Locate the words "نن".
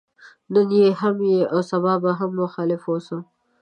0.53-0.69